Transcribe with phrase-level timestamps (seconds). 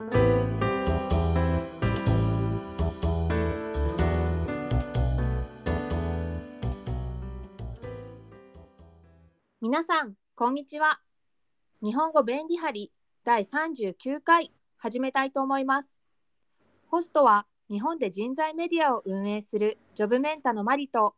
[0.00, 0.06] 皆
[9.82, 11.00] さん、こんにちは。
[11.82, 12.92] 日本語便利貼り
[13.24, 15.96] 第39回始めたいと思います。
[16.86, 21.16] ホストは日本で人材メディアを運営するジョブメンタのマリと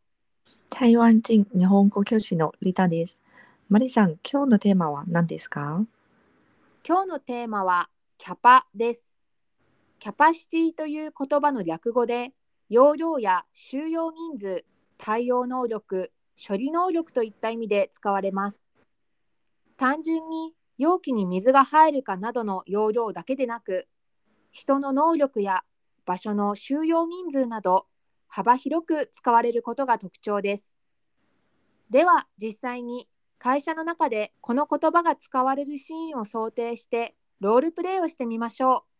[0.71, 3.21] 台湾人日本語教師のリタです。
[3.69, 5.85] マリさん、今日のテーマは何ですか？
[6.83, 7.91] 今日のテーマは
[8.23, 9.09] キャパです。
[9.99, 12.35] キャパシティという言葉の略語で
[12.69, 14.67] 容量や収容人数、
[14.99, 18.63] 対応能力、処理能力といった意味で使われます。
[19.79, 23.89] 単純に容器に水が入るかなどの容量だけでなく、
[24.51, 25.63] 人の能力や
[26.05, 27.87] 場所の収容人数など
[28.29, 30.71] 幅広く使われることが特徴です。
[31.89, 38.91] では実際に会社の中でこの言葉が使われるシーンを想定してロールプレイをしてみましょう。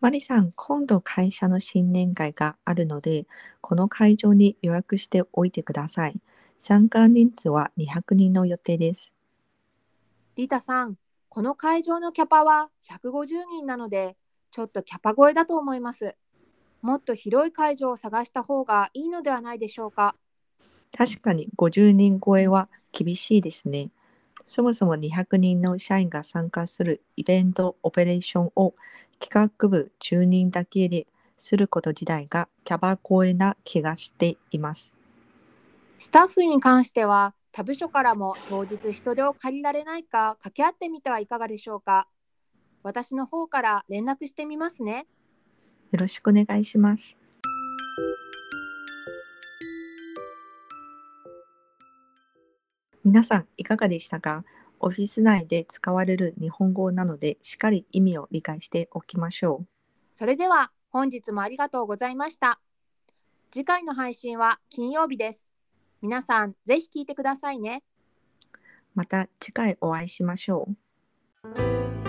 [0.00, 3.26] マリさん、今度会社の新年会があるので、
[3.60, 6.18] この会場に予約しておいてください。
[6.58, 9.12] 参加人数は200人の予定です。
[10.36, 10.96] リタさん、
[11.28, 14.16] この会場のキャパは150人なので、
[14.50, 16.16] ちょっとキャパ超えだと思います。
[16.80, 20.16] もっと広い会場を探した方がいいのではないでしょうか。
[20.96, 23.90] 確かに50人超えは厳しいですね。
[24.46, 28.74] そもそも200人の社員が参加するイベントオペレーションを
[29.18, 31.06] 企画部10人だけで
[31.38, 34.92] すること自体がキャバ超えな気がしています。
[35.98, 42.08] スタッフに関しては他部署からも当日人手を借りられないか掛け合ってみてはいかがでしょうか。
[42.82, 45.06] 私の方から連絡してみますね。
[45.92, 47.16] よろしくお願いします。
[53.04, 54.44] 皆さんいかがでしたか？
[54.78, 59.66] オフィス内で使われる日本語なのでしっかり意味を理解しておきましょう。
[60.12, 62.60] それでは本日もありがとうございました。
[63.50, 65.46] 次回の配信は金曜日です。
[66.00, 67.82] 皆さんぜひ聞いてくださいね。
[68.94, 70.68] また次回お会いしましょ
[71.44, 72.01] う。